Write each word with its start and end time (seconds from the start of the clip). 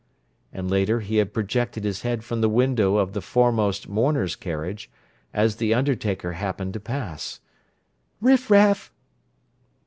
And 0.51 0.67
later 0.67 1.01
he 1.01 1.17
had 1.17 1.31
projected 1.31 1.83
his 1.83 2.01
head 2.01 2.23
from 2.23 2.41
the 2.41 2.49
window 2.49 2.95
of 2.95 3.13
the 3.13 3.21
foremost 3.21 3.87
mourners' 3.87 4.35
carriage, 4.35 4.89
as 5.31 5.57
the 5.57 5.75
undertaker 5.75 6.31
happened 6.31 6.73
to 6.73 6.79
pass. 6.79 7.39
"_Riffraff! 8.19 8.89